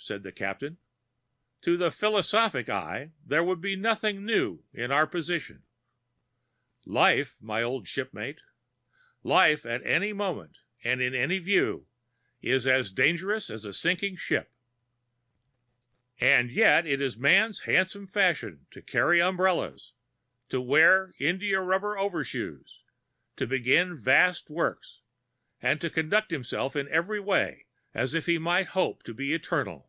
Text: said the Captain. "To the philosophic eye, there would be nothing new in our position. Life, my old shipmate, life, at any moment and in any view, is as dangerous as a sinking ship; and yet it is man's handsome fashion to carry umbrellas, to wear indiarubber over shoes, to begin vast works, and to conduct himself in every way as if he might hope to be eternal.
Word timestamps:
said 0.00 0.22
the 0.22 0.30
Captain. 0.30 0.78
"To 1.62 1.76
the 1.76 1.90
philosophic 1.90 2.68
eye, 2.68 3.10
there 3.26 3.42
would 3.42 3.60
be 3.60 3.74
nothing 3.74 4.24
new 4.24 4.62
in 4.72 4.92
our 4.92 5.08
position. 5.08 5.64
Life, 6.86 7.36
my 7.40 7.64
old 7.64 7.88
shipmate, 7.88 8.38
life, 9.24 9.66
at 9.66 9.84
any 9.84 10.12
moment 10.12 10.58
and 10.84 11.00
in 11.00 11.16
any 11.16 11.38
view, 11.40 11.88
is 12.40 12.64
as 12.64 12.92
dangerous 12.92 13.50
as 13.50 13.64
a 13.64 13.72
sinking 13.72 14.16
ship; 14.18 14.52
and 16.20 16.52
yet 16.52 16.86
it 16.86 17.00
is 17.00 17.16
man's 17.16 17.60
handsome 17.60 18.06
fashion 18.06 18.66
to 18.70 18.80
carry 18.80 19.20
umbrellas, 19.20 19.94
to 20.50 20.60
wear 20.60 21.12
indiarubber 21.18 21.98
over 21.98 22.22
shoes, 22.22 22.82
to 23.34 23.48
begin 23.48 23.96
vast 23.96 24.48
works, 24.48 25.00
and 25.60 25.80
to 25.80 25.90
conduct 25.90 26.30
himself 26.30 26.76
in 26.76 26.88
every 26.88 27.18
way 27.18 27.64
as 27.94 28.14
if 28.14 28.26
he 28.26 28.38
might 28.38 28.66
hope 28.68 29.02
to 29.02 29.12
be 29.12 29.32
eternal. 29.34 29.86